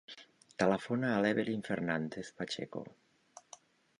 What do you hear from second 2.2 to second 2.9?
Pacheco.